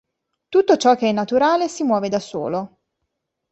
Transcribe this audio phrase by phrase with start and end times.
[0.49, 2.79] Tutto ciò che è naturale si muove da solo.